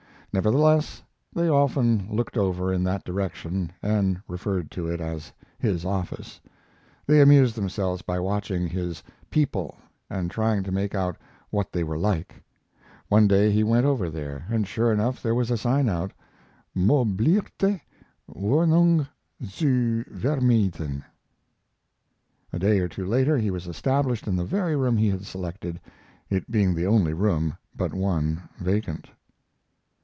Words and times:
Nevertheless, 0.33 1.03
they 1.33 1.49
often 1.49 2.07
looked 2.09 2.37
over 2.37 2.71
in 2.71 2.85
that 2.85 3.03
direction 3.03 3.69
and 3.83 4.21
referred 4.29 4.71
to 4.71 4.87
it 4.87 5.01
as 5.01 5.33
his 5.59 5.83
office. 5.83 6.39
They 7.05 7.19
amused 7.21 7.53
themselves 7.55 8.01
by 8.01 8.17
watching 8.17 8.65
his 8.69 9.03
"people" 9.29 9.75
and 10.09 10.31
trying 10.31 10.63
to 10.63 10.71
make 10.71 10.95
out 10.95 11.17
what 11.49 11.73
they 11.73 11.83
were 11.83 11.97
like. 11.97 12.41
One 13.09 13.27
day 13.27 13.51
he 13.51 13.61
went 13.65 13.85
over 13.85 14.09
there, 14.09 14.45
and 14.49 14.65
sure 14.65 14.93
enough 14.93 15.21
there 15.21 15.35
was 15.35 15.51
a 15.51 15.57
sign 15.57 15.89
out, 15.89 16.13
"Moblirte 16.73 17.81
Wohnung 18.33 19.09
zu 19.43 20.05
Vermiethen." 20.05 21.03
A 22.53 22.59
day 22.59 22.79
or 22.79 22.87
two 22.87 23.05
later 23.05 23.37
he 23.37 23.51
was 23.51 23.67
established 23.67 24.27
in 24.29 24.37
the 24.37 24.45
very 24.45 24.77
room 24.77 24.95
he 24.95 25.09
had 25.09 25.25
selected, 25.25 25.81
it 26.29 26.49
being 26.49 26.73
the 26.73 26.87
only 26.87 27.11
room 27.11 27.57
but 27.75 27.93
one 27.93 28.47
vacant. 28.61 29.09